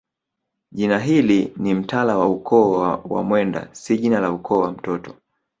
Jina 0.71 0.99
hili 0.99 1.53
ni 1.57 1.73
mtala 1.73 2.17
wa 2.17 2.29
ukoo 2.29 2.71
wa 2.71 2.95
Wamwenda 3.09 3.67
si 3.71 3.97
jina 3.97 4.19
la 4.19 4.31
ukoo 4.31 4.59
wa 4.59 4.71
mtoto 4.71 5.15